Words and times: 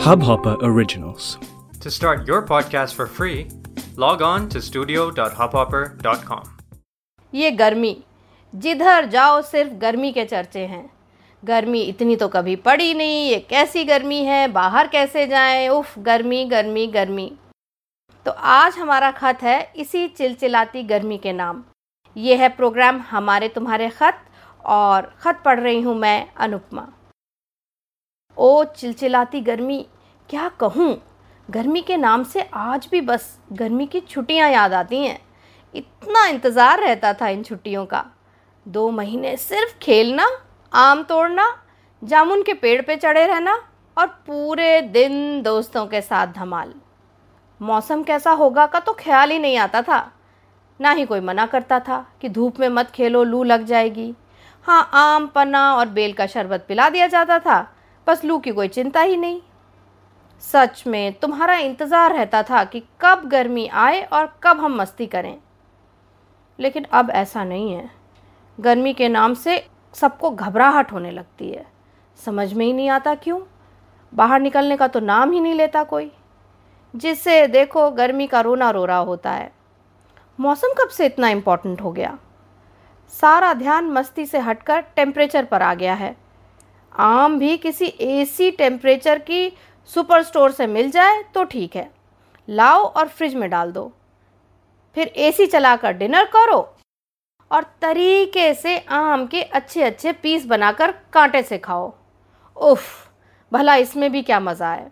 Hubhopper 0.00 0.56
Originals. 0.62 1.36
To 1.82 1.90
start 1.90 2.26
your 2.26 2.40
podcast 2.40 2.94
for 2.94 3.06
free, 3.06 3.48
log 3.96 4.22
on 4.22 4.48
to 4.48 4.60
studio.hubhopper.com. 4.62 6.44
ये 7.32 7.50
गर्मी 7.50 7.96
जिधर 8.54 9.06
जाओ 9.06 9.40
सिर्फ़ 9.42 9.72
गर्मी 9.80 10.12
के 10.12 10.24
चर्चे 10.24 10.64
हैं 10.66 10.84
गर्मी 11.42 11.82
इतनी 11.82 12.16
तो 12.16 12.28
कभी 12.28 12.54
पड़ी 12.66 12.94
नहीं 12.94 13.28
ये 13.30 13.38
कैसी 13.50 13.84
गर्मी 13.84 14.22
है 14.24 14.46
बाहर 14.52 14.88
कैसे 14.88 15.26
जाएँ 15.26 15.68
उफ 15.68 15.98
गर्मी 16.08 16.44
गर्मी 16.44 16.86
गर्मी 16.96 17.30
तो 18.26 18.30
आज 18.54 18.78
हमारा 18.78 19.10
खत 19.10 19.42
है 19.42 19.60
इसी 19.76 20.06
चिलचिलाती 20.08 20.82
गर्मी 20.84 21.18
के 21.18 21.32
नाम 21.32 21.62
ये 22.16 22.36
है 22.36 22.48
प्रोग्राम 22.56 23.00
हमारे 23.10 23.48
तुम्हारे 23.48 23.90
खत 23.98 24.24
और 24.78 25.12
ख़त 25.20 25.42
पढ़ 25.44 25.60
रही 25.60 25.80
हूँ 25.80 25.94
मैं 25.98 26.18
अनुपमा 26.36 26.86
ओ 28.36 28.64
चिलचिलाती 28.66 29.40
गर्मी, 29.40 29.84
क्या 30.30 30.48
कहूँ? 30.60 30.96
गर्मी 31.48 31.80
के 31.82 31.96
नाम 31.96 32.22
से 32.24 32.42
आज 32.54 32.88
भी 32.90 33.00
बस 33.00 33.38
गर्मी 33.52 33.86
की 33.86 34.00
छुट्टियाँ 34.00 34.50
याद 34.50 34.72
आती 34.72 34.98
हैं। 34.98 35.18
इतना 35.74 36.24
इंतज़ार 36.26 36.80
रहता 36.80 37.12
था 37.12 37.28
इन 37.28 37.42
छुट्टियों 37.42 37.84
का। 37.86 38.04
दो 38.66 38.90
महीने 38.90 39.36
सिर्फ़ 39.36 39.74
खेलना, 39.82 40.26
आम 40.72 41.02
तोड़ना, 41.02 41.46
जामुन 42.02 42.42
के 42.42 42.54
पेड़ 42.54 42.80
पे 42.82 42.96
चढ़े 42.96 43.26
रहना 43.26 43.54
और 43.96 44.06
पूरे 44.26 44.80
दिन 44.82 45.42
दोस्तों 45.42 45.84
के 45.86 46.00
साथ 46.00 46.32
धमाल। 46.34 46.72
मौसम 47.60 48.02
कैसा 48.02 48.30
होगा 48.32 48.66
का 48.66 48.80
तो 48.80 48.92
ख्याल 48.98 49.30
ही 49.30 49.38
नहीं 49.38 49.56
आता 49.58 49.82
था। 49.82 50.00
ना 50.80 50.90
ही 50.90 51.04
कोई 51.04 51.20
मना 51.20 51.46
करता 51.46 51.80
था 51.80 52.04
कि 52.20 52.28
धूप 52.28 52.60
में 52.60 52.68
मत 52.68 52.90
खेलो, 52.90 53.24
लू 53.24 53.42
लग 53.42 53.64
जाएगी। 53.64 54.14
हाँ 54.66 54.88
आम, 54.94 55.26
पन्ना 55.26 55.74
और 55.74 55.88
बेल 55.88 56.12
का 56.12 56.26
शरबत 56.26 56.64
पिला 56.68 56.88
दिया 56.88 57.06
जाता 57.06 57.38
था। 57.38 57.60
बस 58.10 58.24
लू 58.24 58.38
की 58.38 58.50
कोई 58.50 58.68
चिंता 58.68 59.00
ही 59.00 59.16
नहीं। 59.16 59.40
सच 60.42 60.82
में 60.86 61.12
तुम्हारा 61.12 61.54
इंतज़ार 61.54 62.12
रहता 62.12 62.42
था 62.42 62.64
कि 62.64 62.82
कब 63.00 63.28
गर्मी 63.28 63.66
आए 63.66 64.02
और 64.02 64.26
कब 64.42 64.60
हम 64.60 64.76
मस्ती 64.76 65.06
करें। 65.06 65.36
लेकिन 66.58 66.84
अब 66.84 67.10
ऐसा 67.10 67.44
नहीं 67.44 67.72
है। 67.72 67.90
गर्मी 68.60 68.92
के 68.92 69.08
नाम 69.08 69.34
से 69.34 69.68
सबको 69.94 70.30
घबराहट 70.30 70.92
होने 70.92 71.10
लगती 71.10 71.50
है। 71.50 71.66
समझ 72.18 72.52
में 72.52 72.64
ही 72.66 72.72
नहीं 72.72 72.88
आता 72.88 73.14
क्यों? 73.14 73.40
बाहर 74.12 74.40
निकलने 74.40 74.76
का 74.76 74.88
तो 74.88 75.00
नाम 75.00 75.32
ही 75.32 75.40
नहीं 75.40 75.54
लेता 75.54 75.84
कोई। 75.84 76.10
जिससे 76.94 77.46
देखो 77.46 77.90
गर्मी 77.90 78.26
का 78.26 78.40
रोना 78.40 78.70
रो 78.70 78.84
रहा 78.84 78.98
होता 78.98 79.32
है। 79.32 79.52
मौसम 80.38 80.72
कब 80.78 80.88
से 80.88 81.06
इतना 81.06 81.28
इम्पोर्टेंट 81.28 81.80
हो 81.80 81.92
गया? 81.92 82.18
सारा 83.12 83.54
ध्यान 83.54 83.84
मस्ती 83.84 84.26
से 84.26 84.38
हटकर 84.38 84.80
टेम्परेचर 84.80 85.44
पर 85.44 85.62
आ 85.62 85.74
गया 85.74 85.94
है। 85.94 86.16
आम 86.92 87.38
भी 87.38 87.56
किसी 87.56 87.86
एसी 88.00 88.50
टेम्परेचर 88.50 89.18
की 89.20 89.52
सुपर 89.90 90.22
स्टोर 90.22 90.50
से 90.52 90.66
मिल 90.66 90.90
जाए 90.90 91.22
तो 91.34 91.44
ठीक 91.44 91.76
है। 91.76 91.90
लाओ 92.48 92.82
और 92.82 93.08
फ्रिज 93.08 93.34
में 93.34 93.48
डाल 93.50 93.72
दो। 93.72 93.90
फिर 94.96 95.12
एसी 95.18 95.46
चलाकर 95.46 95.92
डिनर 95.92 96.24
करो 96.26 96.58
और 97.50 97.64
तरीके 97.82 98.52
से 98.54 98.78
आम 98.78 99.26
के 99.26 99.42
अच्छे 99.42 99.82
अच्छे 99.82 100.12
पीस 100.12 100.46
बनाकर 100.46 100.94
कांटे 101.12 101.42
से 101.42 101.58
खाओ। 101.58 101.92
उफ, 102.56 102.82
भला 103.52 103.74
इसमें 103.76 104.10
भी 104.12 104.22
क्या 104.22 104.40
मज़ा 104.40 104.72
है। 104.72 104.90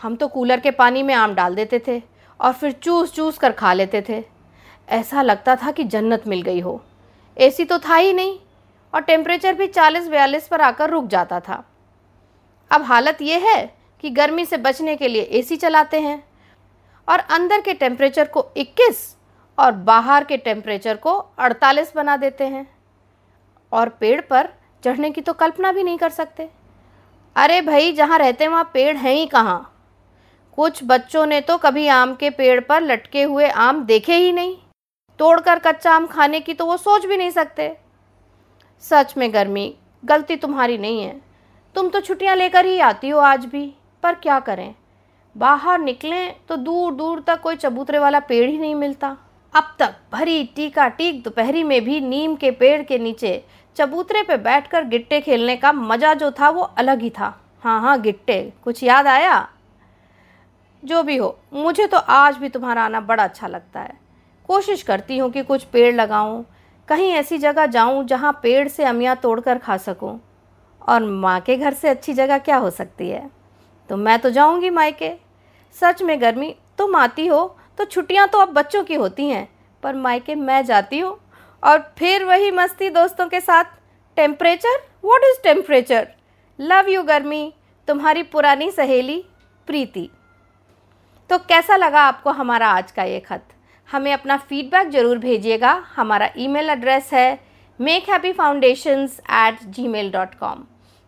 हम 0.00 0.16
तो 0.16 0.28
कूलर 0.28 0.60
के 0.60 0.70
पानी 0.72 1.02
में 1.02 1.14
आम 1.14 1.34
डाल 1.34 1.54
देते 1.54 1.82
थे 1.88 2.00
और 2.40 2.52
फिर 2.52 2.72
चूस 2.74 3.12
चूस 3.14 3.38
कर 3.38 3.52
खा 3.52 3.72
लेते 3.72 4.04
थे। 4.08 4.22
ऐसा 4.88 5.22
लगता 5.22 5.56
था 5.56 5.70
कि 5.70 5.84
जन्नत 5.84 6.26
मिल 6.28 6.42
गई 6.42 6.60
हो। 6.60 6.80
एसी 7.36 7.64
तो 7.64 7.78
था 7.78 7.96
ही 7.96 8.12
नहीं। 8.12 8.38
और 8.94 9.00
टेम्परेचर 9.00 9.54
भी 9.54 9.66
चालीस 9.66 10.08
बयालीस 10.08 10.48
पर 10.48 10.60
आकर 10.60 10.90
रुक 10.90 11.06
जाता 11.06 11.40
था। 11.40 11.64
अब 12.70 12.82
हालत 12.82 13.18
ये 13.22 13.38
है 13.38 13.74
कि 14.00 14.10
गर्मी 14.10 14.44
से 14.44 14.56
बचने 14.56 14.96
के 14.96 15.08
लिए 15.08 15.22
एसी 15.22 15.56
चलाते 15.56 16.00
हैं 16.00 16.24
और 17.08 17.18
अंदर 17.18 17.60
के 17.60 17.72
टेम्परेचर 17.72 18.28
को 18.28 18.50
21 18.56 19.16
और 19.58 19.72
बाहर 19.72 20.24
के 20.24 20.36
टेम्परेचर 20.36 20.96
को 20.96 21.26
48 21.38 21.92
बना 21.96 22.16
देते 22.16 22.44
हैं। 22.44 22.76
और 23.72 23.88
पेड़ 23.88 24.20
पर 24.20 24.48
चढ़ने 24.84 25.10
की 25.10 25.20
तो 25.20 25.32
कल्पना 25.32 25.72
भी 25.72 25.82
नहीं 25.82 25.98
कर 25.98 26.10
सकते। 26.10 26.50
अरे 27.36 27.60
भाई, 27.60 27.92
जहाँ 27.92 28.18
रहते 28.18 28.44
हैं, 28.44 28.50
वहाँ 28.50 28.70
पेड़ 28.74 28.96
हैं 28.96 29.12
ही 29.12 29.26
कहाँ? 29.26 29.68
कुछ 30.56 30.80
बच्चों 30.84 31.26
ने 31.26 31.40
तो 31.40 31.58
कभी 31.58 31.88
आम 31.88 32.14
के 32.14 32.30
पेड़ 32.30 32.60
पर 32.60 32.82
लटके 32.82 33.22
हुए 33.22 33.48
आम 33.48 33.84
देखे 33.84 34.16
ही 34.16 34.32
नहीं। 34.32 34.56
तोड़कर 35.18 35.58
कच्चा 35.58 35.92
आम 35.92 36.06
खाने 36.06 36.40
की 36.40 36.54
तो 36.54 36.66
वो 36.66 36.76
सोच 36.76 37.06
भी 37.06 37.16
नहीं 37.16 37.30
सकते। 37.30 37.76
सच 38.82 39.14
में 39.16 39.32
गर्मी, 39.34 39.74
गलती 40.02 40.36
तुम्हारी 40.36 40.78
नहीं 40.78 41.02
है। 41.02 41.20
तुम 41.74 41.88
तो 41.88 42.00
छुट्टियाँ 42.00 42.36
लेकर 42.36 42.66
ही 42.66 42.78
आती 42.80 43.08
हो 43.08 43.18
आज 43.20 43.44
भी, 43.44 43.72
पर 44.02 44.14
क्या 44.14 44.38
करें? 44.40 44.74
बाहर 45.36 45.78
निकलें 45.78 46.34
तो 46.48 46.56
दूर 46.56 46.94
दूर 46.94 47.20
तक 47.20 47.40
कोई 47.40 47.56
चबूतरे 47.56 47.98
वाला 47.98 48.20
पेड़ 48.20 48.48
ही 48.50 48.58
नहीं 48.58 48.74
मिलता। 48.74 49.16
अब 49.54 49.74
तक 49.78 49.94
भरी 50.12 50.42
टीका 50.56 50.88
टीक 50.88 51.22
दोपहरी 51.22 51.62
में 51.62 51.80
भी 51.84 52.00
नीम 52.00 52.34
के 52.36 52.50
पेड़ 52.50 52.82
के 52.82 52.98
नीचे 52.98 53.42
चबूतरे 53.76 54.22
पे 54.22 54.36
बैठकर 54.36 54.84
गिट्टे 54.84 55.20
खेलने 55.20 55.56
का 55.56 55.72
मज़ा 55.72 56.12
जो 56.14 56.30
था 56.30 56.50
वो 56.50 56.62
अलग 56.62 57.02
ही 57.02 57.10
था। 57.10 57.34
हाँ 57.62 57.80
हाँ 57.80 58.00
गिट्टे, 58.00 58.52
कुछ 58.64 58.82
याद 58.82 59.06
आया? 59.06 59.48
जो 60.82 61.02
भी 61.02 61.16
हो, 61.16 61.36
मुझे 61.52 61.86
तो 61.86 61.96
आज 61.96 62.36
भी 62.36 62.48
तुम्हारा 62.48 62.84
आना 62.84 63.00
बड़ा 63.00 63.24
अच्छा 63.24 63.46
लगता 63.46 63.80
है। 63.80 64.00
कोशिश 64.48 64.82
करती 64.82 65.18
हूँ 65.18 65.30
कि 65.30 65.42
कुछ 65.42 65.64
पेड़ 65.64 65.94
लगाऊँ 65.94 66.44
कहीं 66.88 67.10
ऐसी 67.12 67.38
जगह 67.38 67.66
जाऊँ 67.66 68.04
जहाँ 68.04 68.32
पेड़ 68.42 68.68
से 68.68 68.84
अमियाँ 68.84 69.16
तोड़कर 69.16 69.58
खा 69.58 69.76
सकूँ? 69.76 70.18
और 70.82 71.04
माँ 71.04 71.40
के 71.40 71.56
घर 71.56 71.74
से 71.74 71.88
अच्छी 71.88 72.12
जगह 72.12 72.38
क्या 72.38 72.56
हो 72.56 72.70
सकती 72.70 73.08
है? 73.08 73.30
तो 73.90 73.96
मैं 73.96 74.18
तो 74.18 74.30
जाऊँगी 74.30 74.70
मायके 74.70 75.12
सच 75.76 76.02
में 76.02 76.20
गर्मी 76.20 76.54
तुम 76.78 76.96
आती 76.96 77.26
हो 77.26 77.44
तो 77.78 77.84
छुट्टियाँ 77.84 78.26
तो 78.28 78.38
अब 78.38 78.48
बच्चों 78.48 78.82
की 78.84 78.94
होती 78.94 79.28
हैं, 79.28 79.48
पर 79.82 79.94
मायके 79.94 80.34
मैं 80.34 80.64
जाती 80.64 80.98
हूँ। 80.98 81.16
और 81.62 81.78
फिर 81.98 82.24
वही 82.24 82.50
मस्ती 82.50 82.88
दोस्तों 82.90 83.28
के 83.28 83.40
साथ। 83.40 83.64
Temperature? 84.16 84.78
What 85.04 85.24
is 85.24 85.42
temperature 85.44 86.08
love 86.58 86.88
you 86.88 87.02
गर्मी। 87.02 87.52
तुम्हारी 87.88 88.22
पुरानी 88.22 88.70
सहेली, 88.70 89.24
प्रीति। 89.68 90.08
तो 91.30 91.38
कैसा 91.38 91.76
लगा 91.76 92.00
आपको 92.00 92.30
हमारा 92.30 92.68
आज 92.68 92.90
का 92.92 93.02
ये 93.02 93.20
खत? 93.20 93.42
हमें 93.92 94.12
अपना 94.12 94.36
फीडबैक 94.38 94.90
ज़रूर 94.90 95.18
भेजिएगा। 95.18 95.72
हमारा 95.96 96.28
ईमेल 96.38 96.70
एड्रेस 96.70 97.10
है 97.12 97.38
make 97.80 98.08
happy 98.10 98.32
foundations 98.32 99.18
at 99.32 99.58
gmail 99.88 100.10
dot 100.12 100.34
com 100.34 100.64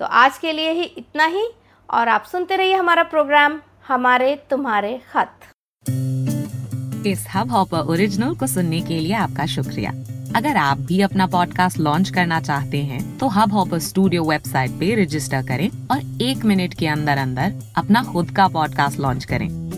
तो 0.00 0.04
आज 0.04 0.38
के 0.38 0.52
लिए 0.52 0.72
ही 0.72 0.82
इतना 0.82 1.24
ही, 1.26 1.46
और 1.88 2.08
आप 2.08 2.24
सुनते 2.24 2.56
रहिए 2.56 2.74
हमारा 2.74 3.02
प्रोग्राम 3.04 3.60
हमारे 3.88 4.34
तुम्हारे 4.50 4.98
खत। 5.12 5.52
इस 7.06 7.26
हब 7.34 7.50
हॉपर 7.50 7.90
ओरिजिनल 7.90 8.34
को 8.34 8.46
सुनने 8.46 8.80
के 8.80 9.00
लिए 9.00 9.12
आपका 9.16 9.46
शुक्रिया। 9.48 9.90
अगर 10.36 10.56
आप 10.58 10.78
भी 10.78 11.00
अपना 11.02 11.26
पॉडकास्ट 11.26 11.78
लॉन्च 11.78 12.10
करना 12.10 12.40
चाहते 12.40 12.82
हैं 12.84 13.18
तो 13.18 13.28
हब 13.30 13.52
हॉपर 13.52 13.78
स्टूडियो 13.82 14.24
वेबसाइट 14.24 14.70
पे 14.80 14.94
रजिस्टर 15.02 15.46
करें 15.46 15.68
और 15.90 16.22
एक 16.22 16.44
मिनट 16.44 16.74
के 16.74 16.86
अंदर 16.88 17.18
अंदर 17.18 17.54
अपना 17.78 18.02
खुद 18.12 18.30
का 18.30 18.48
पॉडकास्ट 18.48 19.00
लॉन्च 19.00 19.24
करें। 19.24 19.48